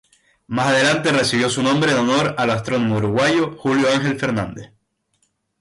Más 0.47 0.65
adelante 0.69 1.11
recibió 1.11 1.47
su 1.47 1.61
nombre 1.61 1.91
en 1.91 1.99
honor 1.99 2.33
al 2.39 2.49
astrónomo 2.49 2.97
uruguayo 2.97 3.55
Julio 3.59 3.85
Ángel 3.93 4.17
Fernández. 4.17 4.71